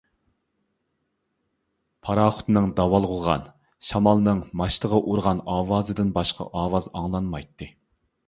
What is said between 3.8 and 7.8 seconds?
شامالنىڭ ماچتىغا ئۇرۇلغان ئاۋازىدىن باشقا ئاۋاز ئاڭلانمايتتى.